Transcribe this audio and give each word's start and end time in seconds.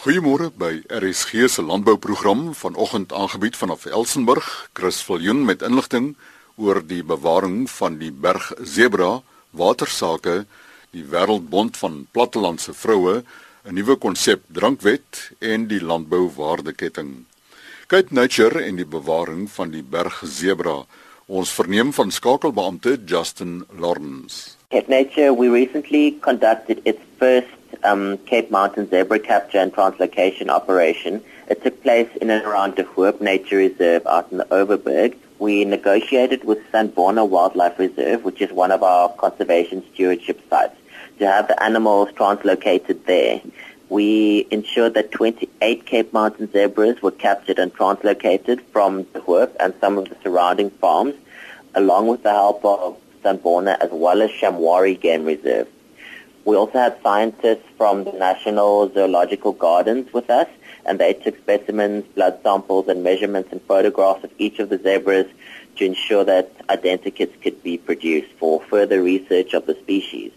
Goeiemôre 0.00 0.46
by 0.56 0.78
RSG 0.88 1.44
se 1.52 1.60
landbouprogram 1.60 2.54
vanoggend 2.56 3.12
aangebied 3.12 3.56
vanaf 3.56 3.82
Elsenburg. 3.84 4.70
Chris 4.72 5.02
Viljoen 5.04 5.44
met 5.44 5.60
inligting 5.60 6.14
oor 6.56 6.80
die 6.80 7.02
bewaring 7.04 7.66
van 7.68 7.98
die 8.00 8.08
berg 8.08 8.46
zebra, 8.64 9.20
watersake, 9.52 10.46
die 10.96 11.04
Wêreldbond 11.04 11.76
van 11.76 12.06
Plattelandse 12.16 12.72
Vroue, 12.72 13.20
'n 13.68 13.74
nuwe 13.74 13.96
konsep 13.96 14.40
drankwet 14.48 15.36
en 15.38 15.68
die 15.68 15.84
landbouwaardeketting. 15.84 17.26
Kyk 17.86 18.10
Nature 18.10 18.64
en 18.64 18.76
die 18.76 18.88
bewaring 18.88 19.50
van 19.50 19.70
die 19.70 19.84
berg 19.84 20.22
zebra. 20.24 20.86
Ons 21.26 21.52
verneem 21.52 21.92
van 21.92 22.10
skakelbeampte 22.10 22.96
Justin 23.04 23.66
Lawrence. 23.76 24.56
At 24.70 24.88
Nature, 24.88 25.34
we 25.34 25.50
recently 25.50 26.16
conducted 26.20 26.80
its 26.84 27.04
first 27.18 27.59
um, 27.84 28.18
Cape 28.18 28.50
Mountain 28.50 28.88
zebra 28.90 29.18
capture 29.18 29.58
and 29.58 29.72
translocation 29.72 30.48
operation. 30.48 31.22
It 31.48 31.62
took 31.62 31.82
place 31.82 32.08
in 32.20 32.30
and 32.30 32.44
around 32.44 32.76
De 32.76 32.84
Hoop 32.84 33.20
Nature 33.20 33.56
Reserve 33.56 34.06
out 34.06 34.30
in 34.30 34.38
the 34.38 34.44
Overberg. 34.46 35.16
We 35.38 35.64
negotiated 35.64 36.44
with 36.44 36.58
Sanborna 36.70 37.26
Wildlife 37.26 37.78
Reserve, 37.78 38.24
which 38.24 38.40
is 38.40 38.52
one 38.52 38.70
of 38.70 38.82
our 38.82 39.08
conservation 39.10 39.82
stewardship 39.92 40.40
sites, 40.48 40.76
to 41.18 41.26
have 41.26 41.48
the 41.48 41.62
animals 41.62 42.10
translocated 42.10 43.04
there. 43.06 43.40
We 43.88 44.46
ensured 44.50 44.94
that 44.94 45.10
28 45.10 45.86
Cape 45.86 46.12
Mountain 46.12 46.52
zebras 46.52 47.02
were 47.02 47.10
captured 47.10 47.58
and 47.58 47.74
translocated 47.74 48.60
from 48.72 49.02
De 49.04 49.20
Hoop 49.20 49.56
and 49.58 49.74
some 49.80 49.98
of 49.98 50.08
the 50.08 50.16
surrounding 50.22 50.70
farms, 50.70 51.14
along 51.74 52.06
with 52.06 52.22
the 52.22 52.30
help 52.30 52.64
of 52.64 52.96
Sanborna 53.24 53.76
as 53.80 53.90
well 53.90 54.22
as 54.22 54.30
Shamwari 54.30 55.00
Game 55.00 55.24
Reserve. 55.24 55.66
We 56.44 56.56
also 56.56 56.78
had 56.78 56.96
scientists 57.02 57.68
from 57.76 58.04
the 58.04 58.12
National 58.12 58.90
Zoological 58.92 59.52
Gardens 59.52 60.12
with 60.12 60.30
us, 60.30 60.48
and 60.86 60.98
they 60.98 61.12
took 61.12 61.36
specimens, 61.36 62.06
blood 62.14 62.40
samples, 62.42 62.88
and 62.88 63.04
measurements 63.04 63.52
and 63.52 63.60
photographs 63.62 64.24
of 64.24 64.32
each 64.38 64.58
of 64.58 64.70
the 64.70 64.78
zebras 64.78 65.26
to 65.76 65.84
ensure 65.84 66.24
that 66.24 66.56
identikits 66.68 67.40
could 67.42 67.62
be 67.62 67.76
produced 67.76 68.32
for 68.38 68.60
further 68.62 69.02
research 69.02 69.52
of 69.52 69.66
the 69.66 69.74
species. 69.74 70.32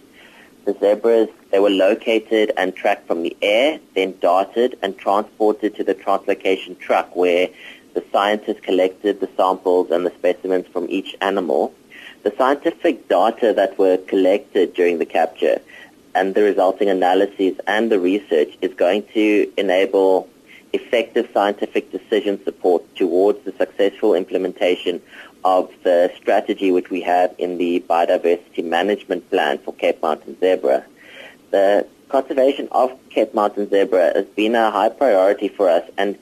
The 0.65 0.73
zebras, 0.79 1.29
they 1.51 1.59
were 1.59 1.69
located 1.69 2.51
and 2.57 2.75
tracked 2.75 3.07
from 3.07 3.23
the 3.23 3.35
air, 3.41 3.79
then 3.95 4.15
darted 4.19 4.77
and 4.81 4.97
transported 4.97 5.75
to 5.75 5.83
the 5.83 5.95
translocation 5.95 6.77
truck 6.79 7.15
where 7.15 7.47
the 7.93 8.03
scientists 8.11 8.61
collected 8.61 9.19
the 9.19 9.29
samples 9.37 9.89
and 9.91 10.05
the 10.05 10.11
specimens 10.11 10.67
from 10.67 10.87
each 10.89 11.15
animal 11.21 11.73
the 12.23 12.33
scientific 12.37 13.07
data 13.09 13.53
that 13.53 13.77
were 13.77 13.97
collected 13.97 14.73
during 14.73 14.97
the 14.97 15.05
capture 15.05 15.61
and 16.15 16.35
the 16.35 16.43
resulting 16.43 16.89
analyses 16.89 17.59
and 17.67 17.91
the 17.91 17.99
research 17.99 18.57
is 18.61 18.73
going 18.73 19.03
to 19.13 19.51
enable 19.57 20.29
effective 20.73 21.29
scientific 21.33 21.91
decision 21.91 22.43
support 22.43 22.83
towards 22.95 23.43
the 23.45 23.51
successful 23.53 24.15
implementation 24.15 25.01
of 25.45 25.71
the 25.83 26.11
strategy 26.17 26.71
which 26.71 26.89
we 26.89 27.01
have 27.01 27.33
in 27.37 27.57
the 27.57 27.83
biodiversity 27.89 28.63
management 28.63 29.29
plan 29.29 29.57
for 29.59 29.73
Cape 29.73 30.01
Mountain 30.01 30.39
zebra. 30.39 30.83
The 31.51 31.85
conservation 32.09 32.67
of 32.71 32.97
Cape 33.09 33.33
Mountain 33.33 33.69
zebra 33.69 34.13
has 34.15 34.25
been 34.25 34.55
a 34.55 34.71
high 34.71 34.89
priority 34.89 35.47
for 35.47 35.69
us 35.69 35.87
and 35.97 36.17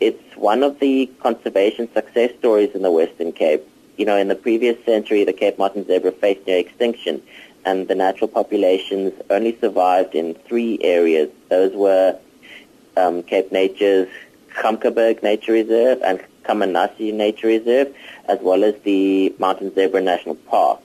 it's 0.00 0.36
one 0.36 0.62
of 0.62 0.78
the 0.78 1.06
conservation 1.20 1.90
success 1.94 2.30
stories 2.38 2.74
in 2.74 2.82
the 2.82 2.90
Western 2.90 3.32
Cape 3.32 3.66
you 3.96 4.04
know, 4.04 4.16
in 4.16 4.28
the 4.28 4.34
previous 4.34 4.82
century, 4.84 5.24
the 5.24 5.32
Cape 5.32 5.58
Mountain 5.58 5.86
zebra 5.86 6.12
faced 6.12 6.46
near 6.46 6.58
extinction, 6.58 7.22
and 7.66 7.88
the 7.88 7.94
natural 7.94 8.28
populations 8.28 9.12
only 9.28 9.58
survived 9.60 10.14
in 10.14 10.34
three 10.34 10.78
areas. 10.82 11.28
Those 11.50 11.74
were 11.74 12.18
um, 12.96 13.24
Cape 13.24 13.50
Nature's 13.52 14.08
Kamkaberg 14.54 15.22
Nature 15.22 15.52
Reserve 15.52 16.00
and 16.02 16.24
Kamanasi 16.44 17.12
Nature 17.12 17.48
Reserve, 17.48 17.94
as 18.28 18.38
well 18.40 18.64
as 18.64 18.74
the 18.84 19.34
Mountain 19.38 19.74
Zebra 19.74 20.00
National 20.00 20.36
Park. 20.36 20.80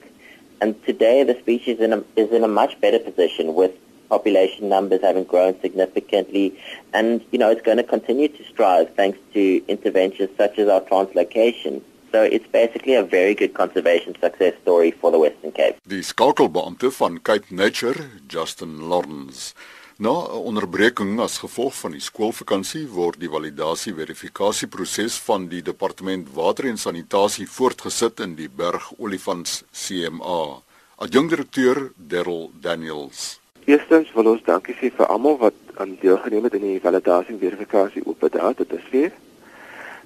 And 0.60 0.80
today, 0.84 1.22
the 1.22 1.38
species 1.38 1.78
in 1.80 1.92
a, 1.92 2.04
is 2.16 2.30
in 2.32 2.44
a 2.44 2.48
much 2.48 2.78
better 2.80 2.98
position 2.98 3.54
with 3.54 3.72
population 4.08 4.68
numbers 4.68 5.00
having 5.02 5.24
grown 5.24 5.58
significantly, 5.60 6.54
and 6.92 7.24
you 7.30 7.38
know 7.38 7.50
it's 7.50 7.62
going 7.62 7.78
to 7.78 7.82
continue 7.82 8.28
to 8.28 8.44
strive 8.44 8.94
thanks 8.94 9.18
to 9.32 9.62
interventions 9.68 10.30
such 10.36 10.58
as 10.58 10.68
our 10.68 10.80
translocation 10.82 11.80
So 12.12 12.22
it's 12.22 12.46
basically 12.52 12.94
a 12.94 13.02
very 13.02 13.34
good 13.34 13.54
conservation 13.54 14.14
success 14.20 14.52
story 14.60 14.90
for 15.00 15.10
the 15.10 15.18
Western 15.18 15.52
Cape. 15.52 15.76
Die 15.88 16.02
skakelbeampte 16.02 16.90
van 16.90 17.22
Cape 17.22 17.48
Nature, 17.48 18.04
Justin 18.28 18.82
Lawrence. 18.88 19.54
Na 19.96 20.10
'n 20.10 20.44
onderbreking 20.50 21.20
as 21.20 21.38
gevolg 21.38 21.74
van 21.74 21.90
die 21.90 22.00
skoolvakansie 22.00 22.88
word 22.88 23.20
die 23.20 23.28
validasie 23.28 23.94
verifikasieproses 23.94 25.16
van 25.18 25.48
die 25.48 25.62
departement 25.62 26.28
water 26.34 26.68
en 26.68 26.76
sanitasie 26.76 27.48
voortgesit 27.48 28.20
in 28.20 28.34
die 28.34 28.48
Berg 28.48 28.92
Olifants 28.98 29.64
CMA. 29.72 30.60
Adjunkdirekteur 30.96 31.92
Darryl 31.96 32.50
Daniels. 32.60 33.40
Eerstens 33.64 34.12
wil 34.12 34.26
ons 34.26 34.44
dankie 34.44 34.74
sê 34.74 34.92
vir 34.96 35.06
almal 35.06 35.38
wat 35.38 35.54
aan 35.74 35.96
deelgeneem 36.00 36.44
het 36.44 36.54
in 36.54 36.66
die 36.66 36.80
validasie 36.80 37.38
verifikasie 37.38 38.04
op 38.04 38.20
daardie 38.20 38.66
dit 38.66 38.78
is 38.78 38.88
weer 38.90 39.12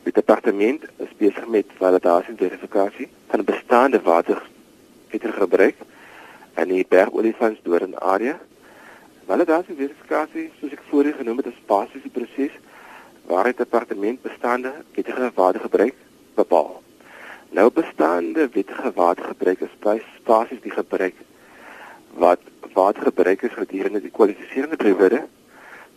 Die 0.06 0.14
departement 0.14 0.84
is 1.02 1.14
besig 1.18 1.46
met 1.50 1.72
validasie 1.80 2.30
en 2.30 2.36
verifikasie 2.38 3.08
van 3.26 3.42
bestaande 3.44 3.98
watergebruik 4.06 5.80
in 6.62 6.68
die 6.70 6.84
bergolifants 6.88 7.64
deur 7.64 7.82
in 7.82 7.96
area. 7.98 8.36
Validasie 9.26 9.74
en 9.74 9.80
verifikasie, 9.80 10.46
soos 10.60 10.76
ek 10.78 10.84
voorheen 10.92 11.18
genoem 11.18 11.42
het, 11.42 11.50
is 11.50 11.58
basiese 11.66 12.12
proses 12.14 12.54
waar 13.26 13.50
die 13.50 13.58
departement 13.58 14.22
bestaande 14.22 14.72
watergebruik 15.34 15.98
bepaal. 16.38 16.70
Nou 17.50 17.66
bestaande 17.74 18.46
watergebruik 18.94 19.66
is 19.66 19.76
basies 20.22 20.62
die 20.62 20.76
gebruik 20.78 21.18
wat 22.14 22.46
watergebruik 22.78 23.42
is 23.42 23.58
gedurende 23.58 24.06
die 24.06 24.14
kwalifiserende 24.14 24.78
periode 24.78 25.26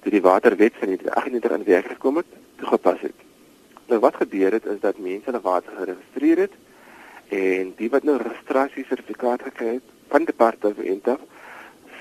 toe 0.02 0.12
die 0.12 0.28
waterwet 0.34 0.74
van 0.81 0.98
1998 0.98 1.58
in 1.59 1.74
werking 1.74 1.94
gekom 1.94 2.24
het, 2.24 2.38
toegepas 2.58 3.02
het. 3.06 3.28
Nou 3.89 4.00
wat 4.00 4.16
gebeur 4.22 4.51
het 4.51 4.66
is 4.66 4.79
dat 4.79 4.97
mense 5.01 5.25
hulle 5.25 5.41
water 5.41 5.73
geregistreer 5.77 6.38
het 6.45 6.57
en 7.33 7.72
die 7.77 7.89
wat 7.89 8.03
nou 8.05 8.17
registrasie 8.22 8.85
sertifikaat 8.85 9.41
gekry 9.47 9.72
het 9.79 9.95
van 10.13 10.27
departement 10.29 11.07
af 11.07 11.23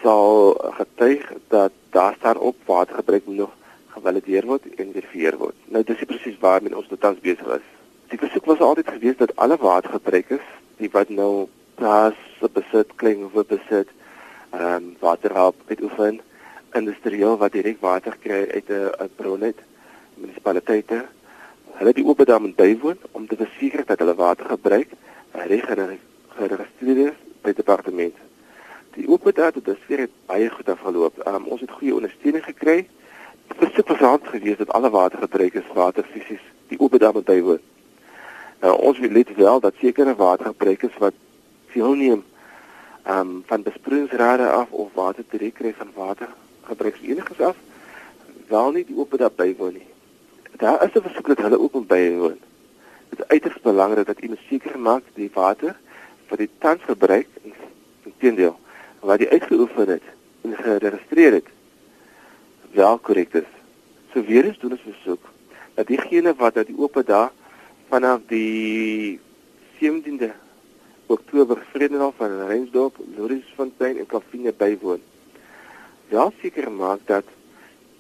sal 0.03 0.53
getuig 0.81 1.33
dat 1.49 1.73
daar 1.97 2.15
staan 2.19 2.39
op 2.51 2.57
watergebruik 2.65 3.27
nog 3.27 3.57
gevalideer 3.95 4.47
word 4.47 4.69
en 4.77 4.93
verifieer 4.93 5.37
word. 5.37 5.57
Nou 5.65 5.83
dis 5.85 6.05
presies 6.05 6.39
waarmee 6.41 6.77
ons 6.77 6.93
tans 6.99 7.21
besig 7.25 7.49
is. 7.57 7.67
Die 8.13 8.21
versoek 8.21 8.45
was 8.45 8.61
altyd 8.61 8.89
gewees 8.89 9.17
dat 9.17 9.37
alle 9.37 9.57
watergebruikers, 9.57 10.45
die 10.77 10.93
wat 10.93 11.09
nou 11.09 11.49
plaas 11.75 12.21
besit, 12.53 12.95
klein 12.97 13.25
of 13.25 13.47
besit, 13.47 13.89
ehm 14.51 14.75
um, 14.75 14.97
waterhulp 15.01 15.57
uitoefen, 15.69 16.21
industrieel 16.73 17.37
wat 17.37 17.53
direk 17.53 17.81
water 17.81 18.17
kry 18.21 18.45
uit 18.55 18.69
'n 18.69 19.11
bron 19.17 19.43
uit 19.43 19.61
munisipaliteite 20.15 21.05
hulle 21.79 21.95
die 21.95 22.05
oop 22.05 22.25
dam 22.27 22.51
bywoon 22.55 22.99
om 23.13 23.27
te 23.27 23.37
verseker 23.39 23.85
dat 23.87 23.99
hulle 24.03 24.15
water 24.19 24.47
gebruik 24.51 24.95
reg 25.33 25.67
geregistreer 25.69 27.01
is 27.07 27.19
by 27.43 27.53
die 27.53 27.61
departement. 27.61 28.15
Die 28.97 29.07
oop 29.09 29.29
dam 29.35 29.53
het 29.55 29.65
dus 29.65 29.85
weer 29.87 30.09
baie 30.27 30.51
goed 30.51 30.69
afgeloop. 30.69 31.21
Um, 31.27 31.47
ons 31.47 31.61
het 31.61 31.71
goeie 31.71 31.95
ondersteuning 31.95 32.45
gekry. 32.45 32.89
Dit 33.49 33.61
was 33.63 33.75
super 33.75 33.97
saad 33.97 34.27
geweest 34.27 34.59
dat 34.59 34.75
alle 34.75 34.91
watergebruikers 34.91 35.71
water 35.75 36.07
fisies 36.13 36.43
die 36.69 36.81
oop 36.81 36.99
dam 36.99 37.23
bywoon. 37.23 37.63
Nou 38.61 38.75
ons 38.91 38.99
wil 38.99 39.11
net 39.11 39.35
wel 39.35 39.61
dat 39.61 39.79
sekere 39.79 40.15
watergebruikers 40.19 40.99
wat 40.99 41.15
veel 41.71 41.95
neem 41.95 42.25
um, 43.09 43.43
van 43.47 43.63
besproeiingsrade 43.63 44.49
af 44.51 44.71
of 44.71 44.91
water 44.95 45.25
direk 45.31 45.55
kry 45.55 45.75
van 45.77 45.91
water 45.95 46.29
gebruikseniges 46.63 47.41
af 47.41 47.57
wel 48.49 48.71
nie 48.73 48.85
die 48.85 48.97
oop 48.97 49.15
dam 49.19 49.33
bywoon 49.37 49.73
nie 49.73 49.87
daar 50.59 50.83
is 50.85 50.95
'n 50.95 51.07
versoek 51.07 51.27
dat 51.27 51.39
hulle 51.39 51.61
ook 51.61 51.73
moet 51.73 51.87
bywoon. 51.87 52.39
Dit 53.09 53.19
is 53.19 53.27
uiters 53.27 53.61
belangrik 53.61 54.07
dat 54.07 54.23
u 54.23 54.37
seker 54.49 54.79
maak 54.79 55.03
die 55.15 55.31
water 55.35 55.77
vir 56.27 56.37
die 56.37 56.51
tans 56.59 56.83
gebruik 56.83 57.29
en 57.45 57.53
teendeel 58.19 58.59
wat 59.01 59.19
die 59.19 59.29
uitgeoefen 59.29 59.89
het 59.89 60.03
en 60.43 60.57
geregistreer 60.57 61.33
het 61.33 61.49
wel 62.71 62.99
korrek 62.99 63.33
is. 63.35 63.51
So 64.13 64.23
weer 64.25 64.45
eens 64.45 64.59
doen 64.59 64.71
ons 64.71 64.81
versoek 64.81 65.25
dat 65.75 65.87
diegene 65.87 66.35
wat 66.35 66.57
uit 66.57 66.67
die 66.67 66.79
oop 66.79 67.03
dag 67.07 67.33
vanaf 67.89 68.21
die 68.27 69.21
17de 69.81 70.31
Oktober 71.07 71.59
Vredenal 71.71 72.13
van 72.17 72.47
Reinsdorp, 72.47 72.97
Lorisfontein 73.17 73.99
en 73.99 74.07
Kafine 74.07 74.53
bywoon. 74.53 75.01
Wel 76.09 76.33
seker 76.41 76.73
maak 76.73 77.01
dat 77.05 77.25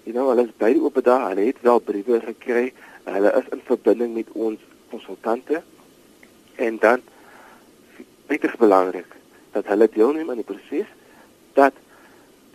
you 0.08 0.14
know, 0.14 0.30
hulle 0.32 0.46
is 0.48 0.54
by 0.56 0.70
die 0.72 0.80
oop 0.80 0.96
dag, 1.04 1.26
hulle 1.28 1.50
het 1.50 1.58
wel 1.66 1.82
briewe 1.84 2.18
gekry, 2.24 2.70
hulle 3.04 3.30
is 3.36 3.48
in 3.52 3.60
verbinding 3.68 4.14
met 4.16 4.30
ons 4.32 4.62
konsultante 4.88 5.60
en 6.56 6.78
dan 6.80 7.02
dit 8.30 8.44
is 8.48 8.56
belangrik 8.60 9.10
dat 9.52 9.68
hulle 9.68 9.88
deelneem 9.92 10.30
aan 10.32 10.40
die 10.40 10.48
proses 10.48 10.88
dat 11.58 11.76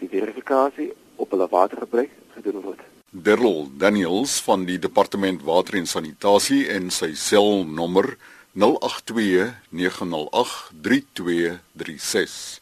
die 0.01 0.09
verifikasie 0.09 0.89
op 1.21 1.35
hulle 1.35 1.45
watergebruik 1.51 2.09
gedoen 2.33 2.57
word. 2.65 2.81
Derrel 3.13 3.69
Daniels 3.77 4.39
van 4.47 4.65
die 4.65 4.79
Departement 4.81 5.45
Water 5.45 5.77
en 5.77 5.85
Sanitasie 5.89 6.63
en 6.73 6.89
sy 6.89 7.11
selnommer 7.13 8.15
082 8.57 9.53
908 9.69 10.73
3236 10.89 12.57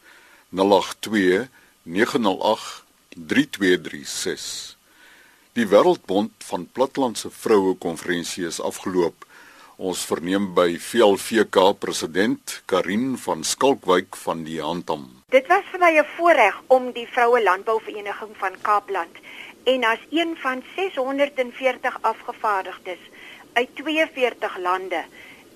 082 0.52 1.48
908 1.88 2.84
3236 3.16 4.80
Die 5.52 5.66
Wêreldbond 5.68 6.32
van 6.48 6.62
Plattelandse 6.72 7.28
Vroue 7.30 7.74
Konferensie 7.76 8.46
is 8.48 8.62
afgeloop. 8.64 9.26
Ons 9.76 10.06
verneem 10.08 10.46
by 10.56 10.78
VLVK 10.80 11.74
president 11.76 12.54
Karin 12.72 13.18
van 13.20 13.44
Skalkwyk 13.44 14.16
van 14.22 14.46
die 14.48 14.62
Handam. 14.64 15.04
Dit 15.36 15.50
was 15.52 15.68
vir 15.74 15.84
my 15.84 15.92
'n 16.00 16.08
voorreg 16.16 16.62
om 16.68 16.94
die 16.96 17.06
Vroue 17.08 17.44
Landbouvereniging 17.44 18.32
van 18.44 18.56
Kaapland 18.62 19.20
en 19.64 19.84
as 19.84 20.00
een 20.10 20.38
van 20.38 20.64
640 20.76 21.98
afgevaardigdes 22.02 23.04
uit 23.54 23.76
42 23.76 24.58
lande 24.58 25.04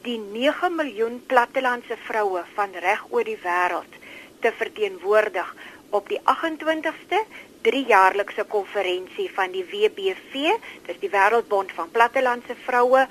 die 0.01 0.19
9 0.19 0.75
miljoen 0.75 1.23
plattelandse 1.25 1.97
vroue 1.97 2.43
van 2.55 2.71
reg 2.73 3.05
oor 3.09 3.23
die 3.23 3.39
wêreld 3.43 3.93
te 4.41 4.51
verteenwoordig 4.51 5.55
op 5.95 6.09
die 6.11 6.19
28ste 6.19 7.19
driejaarlikse 7.65 8.43
konferensie 8.51 9.29
van 9.33 9.53
die 9.55 9.63
WBV, 9.71 10.51
dis 10.87 10.99
die 11.01 11.09
Wêreldbond 11.09 11.71
van 11.77 11.91
Plattelandse 11.91 12.55
Vroue, 12.65 13.05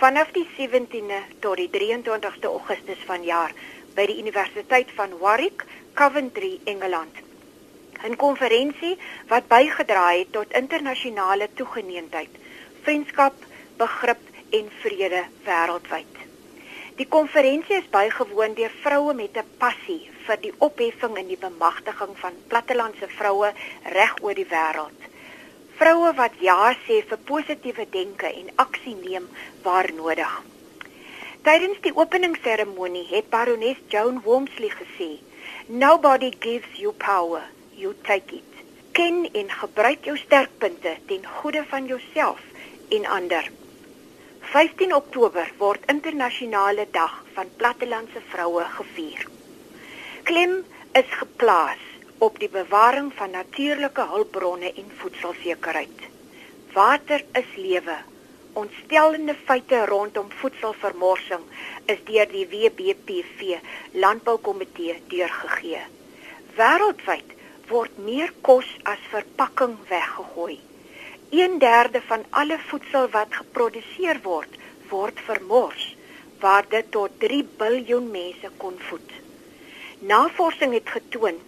vanaf 0.00 0.32
die 0.32 0.46
17de 0.56 1.20
tot 1.44 1.60
die 1.60 1.68
23ste 1.74 2.48
Augustus 2.48 3.02
vanjaar 3.06 3.52
by 3.94 4.06
die 4.08 4.16
Universiteit 4.22 4.90
van 4.96 5.12
Warwick, 5.20 5.66
Coventry, 5.94 6.58
Engeland. 6.64 7.20
'n 8.08 8.16
Konferensie 8.16 8.96
wat 9.28 9.48
bygedra 9.48 10.06
het 10.16 10.32
tot 10.32 10.56
internasionale 10.62 11.48
toegeneentheid, 11.54 12.32
vriendskap, 12.82 13.34
begrip 13.76 14.22
en 14.50 14.72
vrede 14.80 15.24
wêreldwyd. 15.44 16.29
Die 17.00 17.08
konferensie 17.08 17.78
is 17.78 17.86
bygewoon 17.88 18.52
deur 18.58 18.72
vroue 18.82 19.12
met 19.16 19.36
'n 19.40 19.52
passie 19.60 20.10
vir 20.24 20.38
die 20.40 20.52
opheffing 20.66 21.14
en 21.16 21.28
die 21.32 21.38
bemagtiging 21.44 22.10
van 22.22 22.34
plattelandse 22.48 23.06
vroue 23.18 23.52
reg 23.94 24.12
oor 24.20 24.34
die 24.34 24.50
wêreld. 24.50 25.06
Vroue 25.78 26.10
wat 26.18 26.34
ja 26.48 26.74
sê 26.86 26.98
vir 27.12 27.20
positiewe 27.30 27.86
denke 27.90 28.28
en 28.40 28.50
aksie 28.64 28.94
neem 28.94 29.28
waar 29.62 29.88
nodig. 30.00 30.34
Tydens 31.48 31.80
die 31.86 31.94
openingsseremonie 31.96 33.06
het 33.14 33.30
Baroness 33.30 33.80
Joan 33.88 34.20
Wormsley 34.26 34.68
gesê: 34.68 35.10
"Nobody 35.68 36.30
gives 36.40 36.76
you 36.82 36.92
power, 36.92 37.42
you 37.74 37.94
take 38.02 38.34
it. 38.34 38.52
Ken 38.92 39.28
en 39.32 39.48
gebruik 39.62 40.04
jou 40.04 40.18
sterkpunte 40.18 40.96
ten 41.06 41.24
goede 41.24 41.64
van 41.64 41.86
jouself 41.86 42.40
en 42.90 43.06
ander." 43.06 43.59
15 44.50 44.90
Oktober 44.94 45.46
word 45.58 45.84
internasionale 45.92 46.88
dag 46.90 47.12
van 47.36 47.50
plattelandse 47.56 48.18
vroue 48.32 48.64
gevier. 48.76 49.20
Klem 50.26 50.54
is 51.00 51.10
geplaas 51.18 51.82
op 52.18 52.40
die 52.42 52.48
bewaring 52.50 53.12
van 53.14 53.30
natuurlike 53.30 54.06
hulpbronne 54.10 54.72
en 54.82 54.88
voedselsekerheid. 55.02 56.02
Water 56.74 57.22
is 57.38 57.52
lewe. 57.54 57.94
Ontstellende 58.62 59.36
feite 59.44 59.84
rondom 59.86 60.32
voedselvermorsing 60.40 61.44
is 61.94 62.02
deur 62.08 62.26
die 62.32 62.48
WBPV 62.50 63.60
Landboukomitee 64.02 64.96
deurgegee. 65.14 65.84
Wêreldwyd 66.58 67.38
word 67.70 68.02
meer 68.02 68.34
kos 68.42 68.74
as 68.82 69.06
verpakking 69.14 69.78
weggegooi. 69.94 70.58
1/3 71.30 72.00
van 72.06 72.24
alle 72.30 72.58
voedsel 72.58 73.08
wat 73.08 73.30
geproduseer 73.30 74.18
word, 74.22 74.56
word 74.88 75.20
vermors, 75.26 75.96
waar 76.40 76.64
dit 76.68 76.90
tot 76.90 77.10
3 77.18 77.48
miljard 77.58 78.10
mense 78.10 78.50
kon 78.56 78.78
voed. 78.88 79.12
Navorsing 79.98 80.72
het 80.72 80.88
getoon 80.88 81.38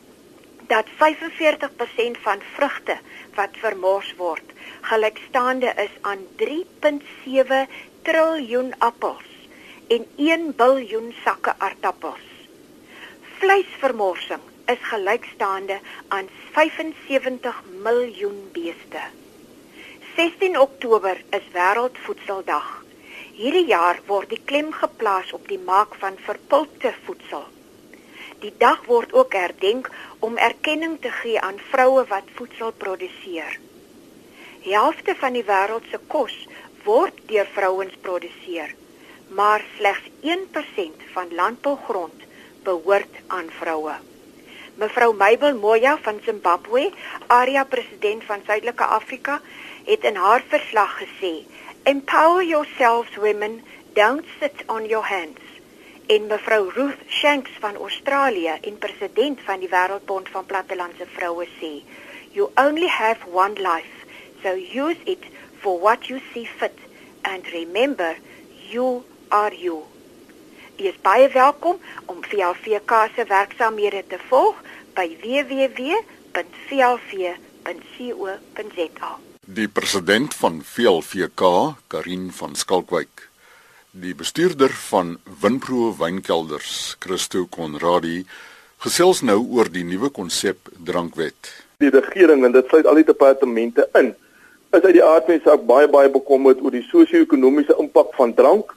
dat 0.66 0.86
45% 1.00 2.18
van 2.22 2.40
vrugte 2.54 2.96
wat 3.34 3.58
vermors 3.62 4.14
word, 4.16 4.52
gelykstaande 4.80 5.72
is 5.76 5.94
aan 6.00 6.22
3.7 6.36 7.66
triljoen 8.02 8.74
appels 8.78 9.30
en 9.88 10.06
1 10.16 10.54
biljoen 10.56 11.14
sakke 11.24 11.54
aardappels. 11.58 12.28
Vleisvermorsing 13.38 14.40
is 14.66 14.78
gelykstaande 14.80 15.80
aan 16.08 16.28
75 16.52 17.62
miljoen 17.82 18.48
beeste. 18.52 19.02
16 20.16 20.58
Oktober 20.60 21.16
is 21.30 21.44
Wêreldvoedseldag. 21.54 22.66
Hierdie 23.32 23.64
jaar 23.70 23.96
word 24.04 24.28
die 24.28 24.40
klem 24.50 24.68
geplaas 24.76 25.30
op 25.32 25.46
die 25.48 25.56
maak 25.56 25.94
van 26.02 26.18
verpulpte 26.26 26.92
voedsel. 27.06 27.46
Die 28.42 28.52
dag 28.60 28.82
word 28.90 29.14
ook 29.16 29.32
herdenk 29.32 29.88
om 30.20 30.36
erkenning 30.36 30.98
te 31.00 31.14
gee 31.22 31.40
aan 31.40 31.56
vroue 31.70 32.04
wat 32.12 32.28
voedsel 32.36 32.76
produseer. 32.84 33.56
Die 34.66 34.76
helfte 34.76 35.16
van 35.24 35.32
die 35.38 35.46
wêreld 35.48 35.88
se 35.88 36.04
kos 36.12 36.36
word 36.84 37.24
deur 37.32 37.48
vrouens 37.56 37.96
produseer, 38.04 38.76
maar 39.32 39.64
slegs 39.78 40.12
1% 40.36 41.08
van 41.16 41.36
landbougrond 41.40 42.28
behoort 42.68 43.24
aan 43.32 43.48
vroue. 43.62 43.96
Mevrou 44.82 45.12
Mabel 45.14 45.54
Moya 45.54 45.96
van 46.02 46.18
Zimbabwe, 46.24 46.90
area 47.28 47.64
president 47.64 48.24
van 48.24 48.40
Suidelike 48.46 48.84
Afrika, 48.84 49.40
het 49.84 50.02
in 50.04 50.16
haar 50.16 50.42
verslag 50.48 50.96
gesê: 50.98 51.46
"Empower 51.82 52.42
yourselves 52.42 53.14
women, 53.16 53.62
don't 53.92 54.24
sit 54.40 54.64
on 54.66 54.86
your 54.86 55.06
hands." 55.06 55.40
En 56.06 56.26
mevrou 56.26 56.70
Ruth 56.74 56.98
Shanks 57.08 57.50
van 57.60 57.76
Australië, 57.76 58.58
en 58.60 58.78
president 58.78 59.40
van 59.44 59.58
die 59.58 59.68
Wêreldbond 59.68 60.28
van 60.28 60.46
Plattelandse 60.46 61.06
Vroue 61.14 61.46
sê: 61.60 61.82
"You 62.32 62.50
only 62.54 62.88
have 62.88 63.30
one 63.30 63.54
life, 63.54 63.94
so 64.42 64.48
use 64.86 64.98
it 65.04 65.24
for 65.60 65.78
what 65.80 66.06
you 66.06 66.20
see 66.32 66.48
fit 66.58 66.78
and 67.20 67.46
remember 67.46 68.16
you 68.70 69.02
are 69.28 69.56
you." 69.56 69.82
Jy 70.76 70.88
is 70.88 71.00
baie 71.04 71.28
welkom 71.28 71.80
om 72.06 72.24
VLVK 72.24 72.92
se 73.14 73.24
werksaamhede 73.24 74.04
te 74.06 74.18
volg 74.28 74.62
by 74.94 75.08
www.vlv.co.za. 75.22 76.02
Die 79.42 79.68
president 79.68 80.34
van 80.34 80.62
VLVK, 80.64 81.42
Karin 81.86 82.30
van 82.32 82.54
Skalkwyk, 82.54 83.28
die 83.90 84.14
bestuurder 84.14 84.70
van 84.88 85.18
Winpro 85.40 85.96
Wynkelders, 85.98 86.96
Christo 87.00 87.46
Konradi, 87.50 88.24
gesels 88.82 89.22
nou 89.22 89.40
oor 89.54 89.68
die 89.72 89.84
nuwe 89.84 90.10
konsep 90.14 90.68
drankwet. 90.84 91.50
Die 91.82 91.90
regering 91.90 92.44
en 92.46 92.52
dit 92.54 92.66
sluit 92.70 92.86
al 92.86 93.00
die 93.00 93.08
departemente 93.08 93.88
in, 93.98 94.14
is 94.72 94.84
uit 94.84 94.96
die 94.96 95.04
aard 95.04 95.26
van 95.28 95.36
die 95.36 95.44
saak 95.44 95.66
baie 95.68 95.88
baie 95.90 96.10
bekommerd 96.12 96.62
oor 96.62 96.72
die 96.72 96.86
sosio-ekonomiese 96.88 97.74
impak 97.82 98.14
van 98.16 98.34
drank. 98.34 98.72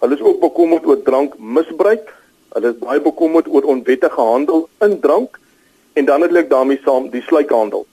Hulle 0.00 0.14
is 0.16 0.24
ook 0.24 0.40
bekommerd 0.40 0.86
oor 0.86 1.02
drankmisbruik. 1.04 2.12
Hulle 2.56 2.72
is 2.72 2.78
baie 2.80 3.00
bekommerd 3.02 3.48
oor 3.48 3.68
onwettige 3.74 4.20
handel 4.20 4.68
in 4.84 5.00
drank 5.00 5.40
en 5.96 6.04
dan 6.04 6.20
natuurlik 6.20 6.50
daarmee 6.50 6.80
saam 6.84 7.08
die 7.10 7.22
sluikhandel. 7.24 7.86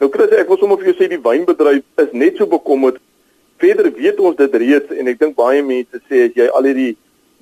Nou 0.00 0.08
Chris, 0.12 0.30
ek 0.38 0.48
wil 0.48 0.58
sommer 0.60 0.78
vir 0.78 0.92
jou 0.92 0.96
sê 1.00 1.08
die 1.10 1.20
wynbedryf 1.20 1.82
is 2.04 2.12
net 2.16 2.38
so 2.38 2.46
bekommerd. 2.48 3.00
Verder 3.60 3.90
weet 3.96 4.20
ons 4.22 4.38
dit 4.38 4.54
reeds 4.62 4.94
en 4.94 5.10
ek 5.10 5.18
dink 5.20 5.34
baie 5.36 5.64
mense 5.66 5.98
sê 6.06 6.28
as 6.28 6.38
jy 6.38 6.46
al 6.46 6.68
hierdie 6.70 6.94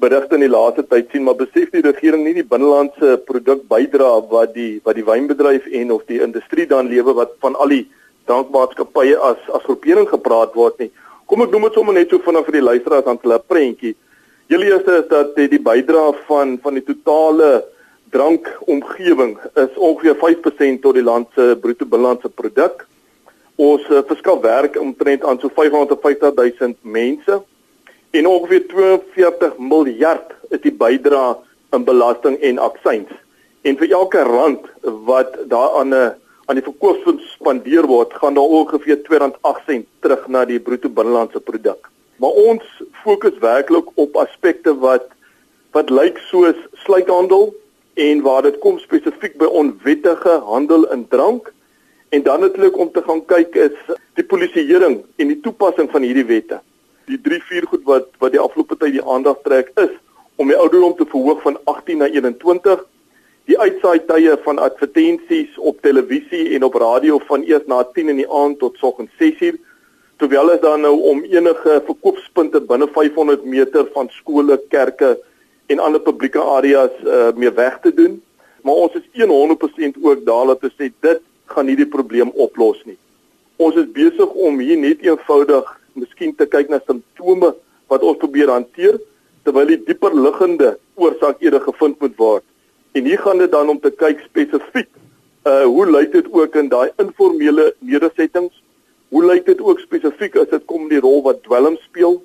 berigte 0.02 0.38
in 0.38 0.46
die 0.46 0.50
laaste 0.50 0.82
tyd 0.86 1.12
sien, 1.12 1.26
maar 1.26 1.36
besef 1.38 1.70
die 1.74 1.84
regering 1.84 2.24
nie 2.24 2.34
die 2.38 2.46
binnelandse 2.46 3.18
produk 3.28 3.62
bydra 3.70 4.10
wat 4.32 4.56
die 4.56 4.80
wat 4.86 4.96
die 4.96 5.06
wynbedryf 5.06 5.68
en 5.82 5.94
of 5.94 6.08
die 6.10 6.22
industrie 6.24 6.66
dan 6.72 6.88
lewe 6.90 7.14
wat 7.20 7.36
van 7.44 7.58
al 7.60 7.74
die 7.74 7.84
drankmaatskappye 8.30 9.16
as 9.30 9.48
as 9.54 9.66
groepering 9.68 10.08
gepraat 10.08 10.56
word 10.56 10.78
nie. 10.80 10.92
Kom 11.28 11.44
ek 11.44 11.52
noem 11.52 11.68
dit 11.68 11.76
sommer 11.76 11.98
net 12.00 12.10
so 12.10 12.24
vinnig 12.24 12.46
vir 12.48 12.58
die 12.60 12.68
luisteraars 12.70 13.10
aan 13.10 13.20
hulle 13.22 13.42
prentjie. 13.52 13.96
Julle 14.48 14.70
eerste 14.72 15.02
is 15.02 15.10
dat 15.12 15.34
die, 15.36 15.50
die 15.52 15.60
bydra 15.60 16.10
van 16.28 16.56
van 16.64 16.80
die 16.80 16.86
totale 16.86 17.66
drankomgewing 18.10 19.38
is 19.54 19.76
ongeveer 19.76 20.16
5% 20.16 20.80
tot 20.80 20.94
die 20.94 21.02
land 21.02 21.28
se 21.34 21.56
bruto 21.60 21.86
binnelandse 21.86 22.28
produk. 22.28 22.86
Ons 23.56 23.84
uh, 23.90 24.02
verskaf 24.06 24.40
werk 24.44 24.78
omtrent 24.80 25.24
aan 25.24 25.40
so 25.42 25.50
550 25.54 26.34
000 26.60 26.74
mense 26.82 27.40
en 28.10 28.26
ongeveer 28.26 28.66
42 28.70 29.58
miljard 29.58 30.32
is 30.50 30.62
die 30.64 30.72
bydrae 30.72 31.36
in 31.76 31.84
belasting 31.84 32.38
en 32.40 32.58
aksies. 32.58 33.10
En 33.62 33.76
vir 33.76 33.92
elke 33.92 34.22
rand 34.24 34.64
wat 35.08 35.36
daaraan 35.50 35.92
'n 35.92 36.00
uh, 36.00 36.08
aan 36.48 36.56
die 36.56 36.64
verkoopsfonds 36.64 37.32
spandeer 37.36 37.86
word, 37.86 38.14
gaan 38.16 38.34
daar 38.34 38.54
ongeveer 38.58 38.96
R2.8 38.96 39.84
terug 40.00 40.28
na 40.32 40.46
die 40.48 40.60
bruto 40.60 40.88
binnelandse 40.88 41.40
produk. 41.40 41.90
Maar 42.16 42.30
ons 42.30 42.64
fokus 43.04 43.36
werklik 43.38 43.90
op 43.94 44.16
aspekte 44.16 44.72
wat 44.80 45.10
wat 45.76 45.90
lyk 45.92 46.16
soos 46.30 46.56
sluikhandel, 46.84 47.50
en 47.98 48.22
waar 48.22 48.42
dit 48.46 48.58
kom 48.62 48.78
spesifiek 48.78 49.38
by 49.38 49.50
onwettige 49.60 50.40
handel 50.46 50.86
in 50.94 51.06
drank 51.10 51.52
En 52.08 52.22
dan 52.22 52.40
natuurlik 52.40 52.78
om 52.78 52.92
te 52.92 53.02
gaan 53.02 53.24
kyk 53.24 53.54
is 53.54 53.96
die 54.16 54.24
polisieering 54.24 55.02
en 55.16 55.28
die 55.28 55.40
toepassing 55.44 55.90
van 55.92 56.04
hierdie 56.06 56.24
wette. 56.24 56.60
Die 57.08 57.18
3-4 57.24 57.66
goed 57.68 57.84
wat 57.88 58.06
wat 58.22 58.32
die 58.32 58.40
afgelope 58.40 58.78
tyd 58.80 58.94
die 58.96 59.04
aandag 59.04 59.42
trek 59.44 59.68
is 59.82 59.92
om 60.40 60.48
die 60.48 60.56
ouderdom 60.56 60.94
te 60.96 61.04
verhoog 61.10 61.42
van 61.44 61.58
18 61.68 62.00
na 62.00 62.08
21, 62.14 62.84
die 63.50 63.58
uitsaai 63.58 63.98
tye 64.08 64.36
van 64.44 64.60
advertensies 64.62 65.56
op 65.58 65.82
televisie 65.84 66.54
en 66.56 66.64
op 66.64 66.78
radio 66.80 67.18
van 67.28 67.44
eers 67.44 67.66
na 67.66 67.82
10 67.82 68.12
in 68.14 68.22
die 68.22 68.28
aand 68.40 68.60
tot 68.62 68.78
soggens 68.80 69.10
6uur, 69.20 69.58
terwyl 70.16 70.52
is 70.54 70.62
daar 70.62 70.78
nou 70.78 70.94
om 71.10 71.24
enige 71.26 71.80
verkoopspunte 71.88 72.62
binne 72.70 72.88
500 72.94 73.44
meter 73.44 73.88
van 73.96 74.08
skole, 74.14 74.60
kerke 74.70 75.16
en 75.68 75.82
ander 75.84 76.00
publieke 76.00 76.40
areas 76.40 76.94
uh, 77.04 77.30
mee 77.37 77.50
weg 77.50 77.78
te 77.84 77.92
doen. 77.94 78.18
Maar 78.62 78.75
ons 78.75 78.94
is 78.98 79.06
100% 79.25 80.02
ook 80.02 80.25
daar 80.25 80.46
dat 80.46 80.60
te 80.60 80.70
sê 80.76 80.90
dit 81.00 81.20
gaan 81.52 81.68
nie 81.68 81.76
die 81.76 81.88
probleem 81.88 82.30
oplos 82.34 82.80
nie. 82.84 82.96
Ons 83.56 83.76
is 83.80 83.88
besig 83.92 84.34
om 84.48 84.58
hier 84.62 84.78
net 84.78 85.02
eenvoudig 85.04 85.68
miskien 85.98 86.34
te 86.37 86.46
kyk 86.46 86.70
na 86.72 86.80
simptome 86.84 87.54
wat 87.88 88.04
ons 88.04 88.20
probeer 88.20 88.52
hanteer 88.52 89.00
terwyl 89.44 89.70
die 89.70 89.80
dieper 89.87 90.14
liggende 90.14 90.76
oorsaak 91.00 91.42
eerder 91.44 91.64
gevind 91.64 92.00
moet 92.00 92.16
word. 92.20 92.44
En 92.92 93.04
hier 93.04 93.20
gaan 93.20 93.38
dit 93.38 93.52
dan 93.52 93.68
om 93.68 93.80
te 93.80 93.90
kyk 93.90 94.25
spesifiek 94.28 94.90
uh 95.48 95.64
hoe 95.64 95.87
lyk 95.87 96.12
dit 96.12 96.26
ook 96.32 96.56
in 96.60 96.68
daai 96.68 96.90
informele 96.98 97.72
nedersettings? 97.78 98.54
Hoe 99.08 99.25
lyk 99.25 99.46
dit 99.46 99.60
ook 99.60 99.80
spesifiek 99.80 100.37
as 100.37 100.50
dit 100.50 100.64
kom 100.68 100.88
die 100.90 101.00
rol 101.00 101.22
wat 101.25 101.42
dwelm 101.46 101.78
speel? 101.87 102.18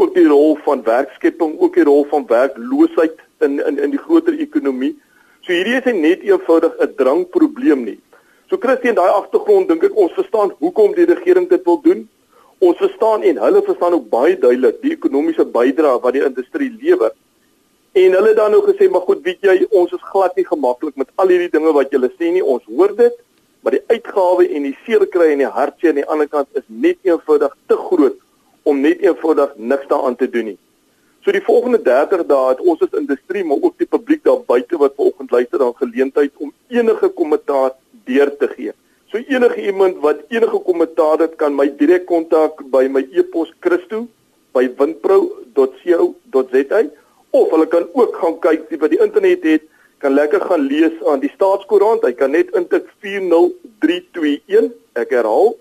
Ook 0.00 0.14
die 0.16 0.26
rol 0.26 0.54
van 0.64 0.82
werkskepping, 0.82 1.58
ook 1.60 1.74
die 1.76 1.84
rol 1.84 2.06
van 2.08 2.22
werkloosheid 2.26 3.18
in 3.44 3.58
in 3.66 3.78
in 3.78 3.90
die 3.92 4.00
groter 4.00 4.38
ekonomie. 4.46 4.94
So 5.44 5.52
hierdie 5.52 5.76
is 5.76 5.88
net 5.96 6.22
eenvoudig 6.24 6.78
'n 6.78 6.94
drankprobleem 6.96 7.82
nie. 7.84 7.98
So 8.48 8.56
Christie 8.56 8.88
in 8.88 8.94
daai 8.94 9.10
agtergrond 9.12 9.68
dink 9.68 9.84
ek 9.84 9.96
ons 9.96 10.12
verstaan 10.12 10.54
hoekom 10.58 10.94
die 10.94 11.04
regering 11.04 11.48
dit 11.48 11.64
wil 11.64 11.80
doen. 11.82 12.08
Ons 12.58 12.76
verstaan 12.76 13.22
en 13.22 13.42
hulle 13.44 13.62
verstaan 13.62 13.92
ook 13.92 14.08
baie 14.08 14.38
duidelik 14.38 14.80
die 14.82 14.94
ekonomiese 14.96 15.44
bydrae 15.44 16.00
wat 16.00 16.16
die 16.16 16.24
industrie 16.24 16.70
lewer. 16.80 17.12
En 17.92 18.12
hulle 18.12 18.34
dan 18.34 18.50
nou 18.50 18.62
gesê, 18.62 18.88
maar 18.90 19.04
goed, 19.04 19.22
weet 19.22 19.40
jy, 19.40 19.66
ons 19.70 19.92
is 19.92 20.08
glad 20.12 20.36
nie 20.36 20.46
gemaklik 20.46 20.96
met 20.96 21.08
al 21.16 21.28
hierdie 21.28 21.50
dinge 21.50 21.72
wat 21.72 21.90
julle 21.90 22.10
sê 22.16 22.32
nie. 22.32 22.42
Ons 22.42 22.64
hoor 22.64 22.96
dit, 22.96 23.16
maar 23.60 23.72
die 23.72 23.84
uitgawe 23.86 24.48
en 24.48 24.62
die 24.62 24.76
seer 24.84 25.06
kry 25.06 25.32
en 25.32 25.44
die 25.44 25.54
hartseer 25.58 25.92
aan 25.92 26.02
die 26.02 26.08
ander 26.08 26.28
kant 26.28 26.48
is 26.52 26.66
net 26.68 26.98
eenvoudig 27.02 27.56
te 27.66 27.76
groot 27.76 28.19
om 28.80 28.88
net 28.88 29.04
eenvoudig 29.04 29.52
niks 29.56 29.86
daaraan 29.92 30.16
te 30.16 30.28
doen 30.30 30.52
nie. 30.52 30.58
So 31.20 31.32
die 31.36 31.44
volgende 31.44 31.82
30 31.84 32.24
dae 32.28 32.44
het 32.48 32.60
ons 32.64 32.80
as 32.84 32.96
industrie 32.96 33.44
maar 33.44 33.60
ook 33.60 33.76
die 33.78 33.86
publiek 33.86 34.22
daar 34.24 34.40
buite 34.46 34.78
wat 34.80 34.96
vanoggend 34.96 35.30
luister 35.30 35.60
dan 35.60 35.74
geleentheid 35.76 36.32
om 36.40 36.52
enige 36.68 37.08
kommentaar 37.08 37.74
deur 38.08 38.32
te 38.40 38.48
gee. 38.54 38.72
So 39.12 39.18
enige 39.18 39.66
iemand 39.66 40.00
wat 40.00 40.24
enige 40.28 40.58
kommentaar 40.64 41.18
het 41.20 41.36
kan 41.36 41.56
my 41.56 41.68
direk 41.76 42.06
kontak 42.08 42.64
by 42.72 42.86
my 42.88 43.04
e-pos 43.12 43.52
Christo 43.60 44.06
by 44.56 44.64
windpro.co.za 44.78 46.80
of 47.30 47.50
hulle 47.50 47.66
kan 47.68 47.84
ook 47.92 48.16
gaan 48.16 48.38
kyk 48.46 48.68
die 48.70 48.80
wat 48.80 48.94
die 48.94 49.04
internet 49.04 49.44
het 49.44 49.68
kan 50.00 50.16
lekker 50.16 50.40
gaan 50.40 50.64
lees 50.66 50.96
aan 51.06 51.20
die 51.20 51.30
staatskoerant 51.36 52.06
hy 52.06 52.14
kan 52.16 52.32
net 52.34 52.48
intik 52.56 52.88
40321 53.04 54.72
ek 55.04 55.12
herhaal 55.14 55.52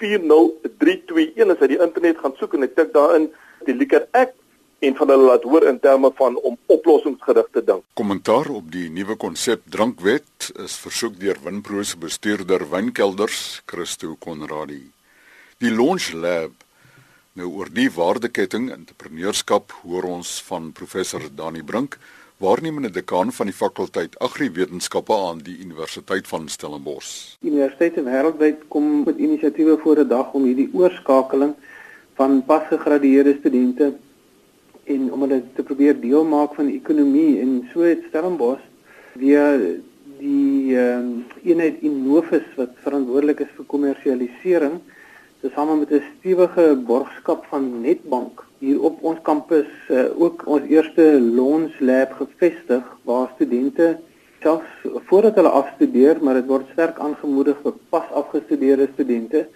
40321 0.00 1.54
as 1.54 1.62
hy 1.62 1.68
die 1.72 1.80
internet 1.80 2.20
gaan 2.20 2.34
soek 2.40 2.56
en 2.56 2.66
hy 2.66 2.70
tik 2.76 2.85
daarin 2.96 3.30
die 3.68 3.76
Liquor 3.76 4.08
Act 4.16 4.36
en 4.78 4.96
van 4.98 5.08
hulle 5.12 5.30
laat 5.30 5.46
hoor 5.48 5.64
in 5.68 5.78
terme 5.80 6.10
van 6.18 6.36
om 6.36 6.58
oplossingsgerig 6.72 7.48
te 7.52 7.62
dink. 7.64 7.84
Kommentaar 7.96 8.50
op 8.52 8.68
die 8.72 8.88
nuwe 8.92 9.16
konsep 9.20 9.64
drankwet 9.72 10.50
is 10.64 10.76
versoek 10.82 11.16
deur 11.20 11.40
Winpro 11.44 11.82
se 11.82 11.96
bestuurder 12.00 12.66
Wynkelders 12.70 13.62
Christo 13.66 14.16
Konradi. 14.20 14.84
Die 15.64 15.72
Launch 15.72 16.12
Lab 16.12 16.52
nou 17.36 17.48
oor 17.52 17.68
die 17.72 17.88
waardeketting 17.92 18.70
entrepreneurskap 18.72 19.72
hoor 19.84 20.06
ons 20.08 20.38
van 20.46 20.70
professor 20.76 21.24
Dani 21.36 21.62
Brink, 21.64 21.98
waarnemende 22.40 22.90
dekaan 22.92 23.32
van 23.32 23.48
die 23.48 23.56
fakulteit 23.56 24.16
Agriwetenskappe 24.24 25.16
aan 25.28 25.42
die 25.44 25.56
Universiteit 25.64 26.28
van 26.28 26.48
Stellenbosch. 26.52 27.36
Universiteite 27.44 28.04
wêreldwyd 28.04 28.66
kom 28.72 29.04
met 29.04 29.20
inisiatiewe 29.20 29.78
voor 29.82 30.00
'n 30.04 30.08
dag 30.08 30.32
om 30.32 30.44
hierdie 30.44 30.68
oorskakeling 30.72 31.54
van 32.16 32.42
pasgegradueerde 32.48 33.36
studente 33.38 33.92
en 34.84 35.12
om 35.12 35.24
hulle 35.26 35.42
te 35.56 35.64
probeer 35.66 35.98
deel 36.00 36.24
maak 36.24 36.54
van 36.56 36.70
die 36.70 36.78
ekonomie 36.80 37.40
en 37.42 37.58
so 37.72 37.84
het 37.84 38.06
Stellenbosch 38.08 38.64
via 39.20 39.44
die 40.20 40.76
ehm 40.76 41.08
um, 41.08 41.24
eenheid 41.44 41.82
Innovus 41.84 42.46
wat 42.56 42.72
verantwoordelik 42.84 43.42
is 43.44 43.52
vir 43.56 43.66
kommersialisering. 43.72 44.78
Tesame 45.42 45.76
met 45.76 45.92
'n 45.92 46.02
stewige 46.12 46.66
borgskap 46.88 47.44
van 47.50 47.80
Netbank 47.80 48.44
hier 48.58 48.80
op 48.80 49.02
ons 49.02 49.20
kampus 49.22 49.68
uh, 49.90 50.08
ook 50.16 50.46
ons 50.46 50.64
eerste 50.68 51.20
launch 51.20 51.76
lab 51.80 52.12
gevestig 52.12 52.84
waar 53.04 53.28
studente 53.34 53.98
selfs 54.40 54.72
voordat 55.08 55.34
hulle 55.34 55.52
afstudeer 55.60 56.22
maar 56.22 56.38
dit 56.40 56.48
word 56.48 56.72
sterk 56.72 56.98
aangemoedig 56.98 57.58
vir 57.62 57.74
pas 57.92 58.08
afgestudeerde 58.22 58.88
studente 58.94 59.46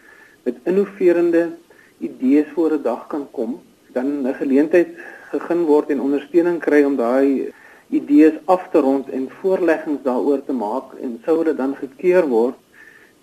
met 0.45 0.57
innoverende 0.65 1.49
idees 2.01 2.47
voor 2.55 2.73
'n 2.73 2.83
dag 2.83 3.07
kan 3.07 3.27
kom 3.31 3.61
dan 3.93 4.27
'n 4.27 4.35
geleentheid 4.35 4.89
gegeen 5.31 5.65
word 5.65 5.91
en 5.91 6.01
ondersteuning 6.01 6.59
kry 6.61 6.83
om 6.85 6.97
daai 6.97 7.53
idees 7.89 8.37
af 8.45 8.69
te 8.73 8.79
rond 8.79 9.09
en 9.09 9.31
voorleggings 9.41 10.03
daaroor 10.03 10.45
te 10.45 10.53
maak 10.53 10.95
en 11.03 11.21
sou 11.25 11.45
dit 11.45 11.57
dan 11.57 11.75
gekeur 11.77 12.27
word 12.29 12.59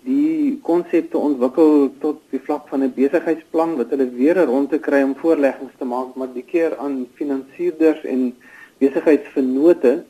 die 0.08 0.58
konsepte 0.62 1.18
ontwikkel 1.18 1.90
tot 2.00 2.20
die 2.30 2.40
vlak 2.40 2.68
van 2.68 2.82
'n 2.82 2.92
besigheidsplan 2.94 3.76
wat 3.76 3.90
hulle 3.90 4.08
weer 4.20 4.44
rond 4.44 4.70
te 4.70 4.78
kry 4.78 5.02
om 5.02 5.16
voorleggings 5.16 5.74
te 5.78 5.84
maak 5.84 6.14
maar 6.14 6.32
die 6.32 6.46
keer 6.52 6.76
aan 6.76 7.06
finansierders 7.14 8.04
en 8.04 8.34
besigheidsvennote 8.78 10.04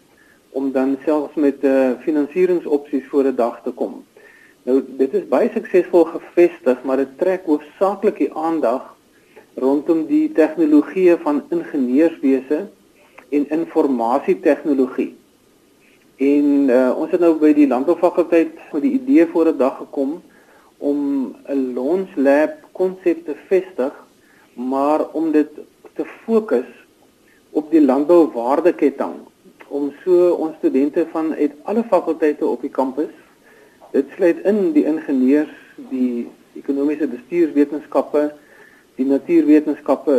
om 0.50 0.72
dan 0.72 0.96
selfs 1.04 1.34
met 1.34 1.62
'n 1.62 1.66
uh, 1.66 1.90
finansieringsopsies 2.00 3.06
voor 3.10 3.24
'n 3.24 3.34
dag 3.34 3.62
te 3.62 3.70
kom. 3.70 4.04
Nou 4.68 4.82
dit 4.84 5.14
is 5.16 5.22
baie 5.30 5.48
suksesvol 5.48 6.02
gevestig, 6.10 6.82
maar 6.84 7.00
dit 7.00 7.12
trek 7.16 7.46
hoofsaaklik 7.48 8.18
die 8.20 8.32
aandag 8.36 8.90
rondom 9.56 10.02
die 10.10 10.26
tegnologie 10.36 11.14
van 11.22 11.38
ingenieurswese 11.48 12.58
en 13.32 13.46
informasietegnologie. 13.56 15.14
En 16.20 16.68
uh, 16.68 16.90
ons 17.00 17.14
het 17.14 17.22
nou 17.24 17.30
by 17.40 17.54
die 17.56 17.64
landboufakulteit 17.70 18.58
met 18.74 18.84
die 18.84 18.92
idee 18.98 19.24
voor 19.30 19.48
'n 19.48 19.56
dag 19.62 19.78
gekom 19.78 20.18
om 20.90 20.98
'n 21.48 21.62
launch 21.78 22.12
lab 22.16 22.58
konsep 22.72 23.24
te 23.24 23.36
vestig, 23.48 23.94
maar 24.52 25.06
om 25.12 25.32
dit 25.32 25.48
te 25.94 26.04
fokus 26.24 26.68
op 27.50 27.70
die 27.70 27.84
landbouwaardeketting 27.84 29.16
om 29.68 29.92
so 30.04 30.28
ons 30.32 30.56
studente 30.60 31.06
van 31.10 31.32
uit 31.34 31.56
alle 31.62 31.84
fakulteite 31.88 32.46
op 32.46 32.60
die 32.60 32.70
kampus 32.80 33.16
dit 33.92 34.06
sluit 34.16 34.40
in 34.48 34.72
die 34.74 34.84
ingenieurs, 34.88 35.54
die 35.90 36.28
ekonomiese 36.58 37.08
bestuurswetenskappe, 37.08 38.28
die 38.98 39.06
natuurwetenskappe 39.06 40.16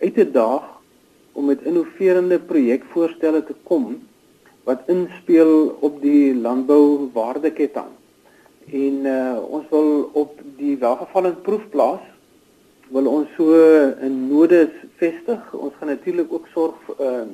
uit 0.00 0.14
te 0.14 0.26
daag 0.30 0.70
om 1.34 1.50
met 1.50 1.62
innoverende 1.66 2.38
projekvoorstelle 2.38 3.42
te 3.44 3.54
kom 3.68 3.94
wat 4.64 4.88
inspel 4.88 5.74
op 5.84 6.00
die 6.00 6.32
landbouwaardeketting. 6.34 7.90
En 8.72 8.94
uh, 9.04 9.36
ons 9.44 9.66
wil 9.68 9.90
op 10.16 10.38
die 10.56 10.76
welgevallende 10.80 11.42
proefplaas 11.44 12.04
wil 12.94 13.08
ons 13.10 13.28
so 13.36 13.52
'n 14.00 14.28
nodes 14.28 14.72
vestig. 14.96 15.52
Ons 15.52 15.74
gaan 15.78 15.88
natuurlik 15.88 16.32
ook 16.32 16.46
sorg 16.54 16.76
uh, 17.00 17.28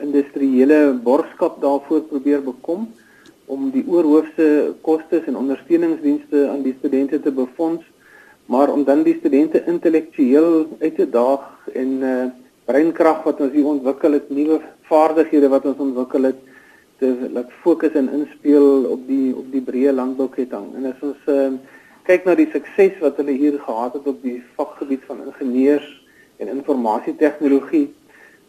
industriële 0.00 0.98
borgskap 1.02 1.60
daarvoor 1.60 2.00
probeer 2.00 2.42
bekom 2.42 2.86
om 3.46 3.70
die 3.70 3.84
oorhoofse 3.86 4.74
kostes 4.86 5.26
en 5.26 5.36
ondersteuningsdienste 5.36 6.48
aan 6.50 6.62
die 6.62 6.74
studente 6.78 7.20
te 7.22 7.32
befonds 7.32 7.84
maar 8.46 8.72
om 8.72 8.84
dan 8.84 9.02
die 9.02 9.16
studente 9.18 9.64
intellektueel 9.64 10.76
uit 10.78 10.94
te 10.94 11.08
daag 11.10 11.68
en 11.72 12.02
uh 12.02 12.26
breinkrag 12.66 13.20
wat 13.22 13.40
ons 13.44 13.52
hier 13.54 13.66
ontwikkel 13.70 14.16
het, 14.16 14.30
nuwe 14.34 14.56
vaardighede 14.88 15.46
wat 15.52 15.68
ons 15.70 15.82
ontwikkel 15.84 16.24
het 16.26 16.38
te 16.98 17.12
laat 17.30 17.52
fokus 17.62 17.94
en 17.94 18.08
inspel 18.10 18.88
op 18.90 19.04
die 19.06 19.28
op 19.38 19.52
die 19.52 19.62
breë 19.62 19.92
landbouketting. 19.94 20.72
En 20.74 20.88
as 20.90 21.04
ons 21.06 21.28
uh 21.30 21.52
kyk 22.06 22.26
na 22.26 22.34
die 22.38 22.48
sukses 22.50 22.98
wat 23.02 23.20
hulle 23.22 23.36
hier 23.38 23.54
gehad 23.62 23.94
het 23.94 24.08
op 24.10 24.18
die 24.22 24.40
vakgebied 24.58 25.06
van 25.06 25.22
ingenieurs 25.26 25.86
en 26.42 26.50
informasietegnologie, 26.56 27.86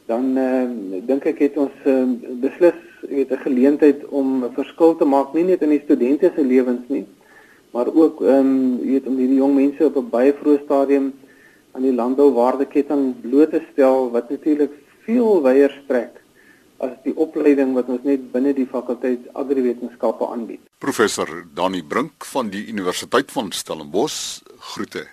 dan 0.09 0.33
uh 0.33 0.65
dink 1.05 1.29
ek 1.29 1.45
het 1.45 1.61
ons 1.61 1.85
uh, 1.85 2.01
beslis 2.41 2.81
weet 3.01 3.31
'n 3.31 3.45
geleentheid 3.47 4.05
om 4.05 4.43
'n 4.43 4.53
verskil 4.53 4.95
te 4.95 5.05
maak 5.05 5.33
nie 5.33 5.43
net 5.43 5.61
in 5.61 5.69
die 5.69 5.83
studente 5.83 6.31
se 6.35 6.43
lewens 6.43 6.87
nie, 6.87 7.05
maar 7.73 7.87
ook 7.93 8.21
ehm 8.21 8.39
um, 8.39 8.79
jy 8.81 8.91
weet 8.91 9.07
om 9.07 9.17
hierdie 9.17 9.41
jong 9.43 9.55
mense 9.55 9.85
op 9.85 9.97
'n 9.97 10.09
baie 10.09 10.33
vroeë 10.33 10.63
stadium 10.63 11.13
aan 11.71 11.81
die 11.81 11.93
landbouwaardeketting 11.93 13.21
bloot 13.21 13.49
te 13.49 13.61
stel 13.71 14.11
wat 14.11 14.29
natuurlik 14.29 14.71
veel 15.05 15.41
wyer 15.41 15.73
strek 15.83 16.23
as 16.77 16.93
die 17.03 17.15
opleiding 17.17 17.73
wat 17.73 17.89
ons 17.89 18.03
net 18.03 18.31
binne 18.31 18.53
die 18.53 18.67
fakulteit 18.69 19.25
agriwetenskappe 19.33 20.27
aanbied. 20.27 20.61
Professor 20.77 21.45
Dani 21.53 21.81
Brink 21.83 22.25
van 22.25 22.49
die 22.49 22.67
Universiteit 22.67 23.31
van 23.31 23.51
Stellenbosch 23.51 24.41
groete. 24.73 25.07